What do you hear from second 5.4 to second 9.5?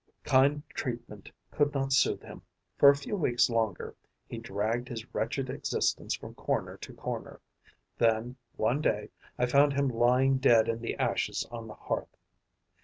existence from corner to corner; then, one day, I